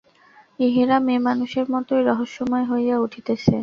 ইহারা 0.59 0.97
মেয়েমানুষের 1.05 1.65
মতোই 1.73 2.01
রহস্যময় 2.09 2.65
হইয়া 2.71 2.95
উঠিতেছে। 2.99 3.53